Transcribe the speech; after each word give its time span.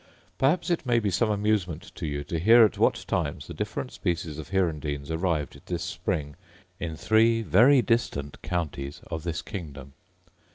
Perhaps 0.39 0.71
it 0.71 0.83
may 0.83 0.97
be 0.97 1.11
some 1.11 1.29
amusement 1.29 1.91
to 1.93 2.07
you 2.07 2.23
to 2.23 2.39
hear 2.39 2.65
at 2.65 2.79
what 2.79 3.05
times 3.07 3.45
the 3.45 3.53
different 3.53 3.91
species 3.91 4.39
of 4.39 4.49
hirundines 4.49 5.11
arrived 5.11 5.61
this 5.67 5.83
spring 5.83 6.35
in 6.79 6.95
three 6.95 7.43
very 7.43 7.83
distant 7.83 8.41
counties 8.41 9.01
of 9.11 9.21
this 9.21 9.43
kingdom. 9.43 9.93